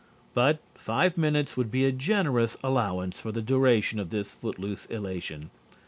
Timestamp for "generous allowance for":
1.91-3.31